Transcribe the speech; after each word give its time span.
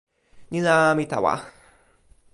ni 0.51 0.59
la, 0.67 0.75
mi 0.97 1.05
tawa. 1.11 1.33